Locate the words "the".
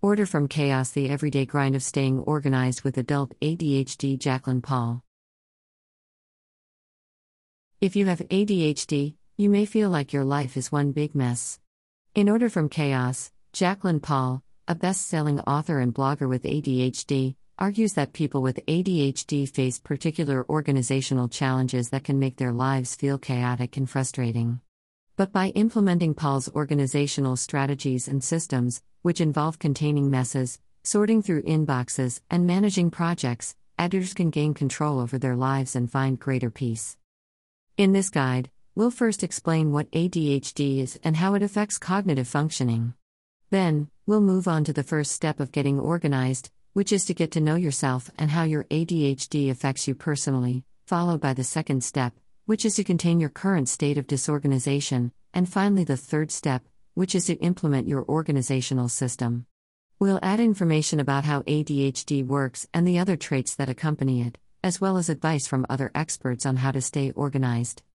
0.92-1.10, 44.72-44.84, 51.34-51.42, 55.84-55.98, 62.88-62.98